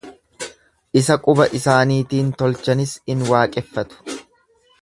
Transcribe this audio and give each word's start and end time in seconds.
Isa 1.01 1.17
quba 1.27 1.47
isaaniitiin 1.59 2.33
tolchanis 2.39 2.97
in 3.15 3.25
waaqeffatu. 3.31 4.21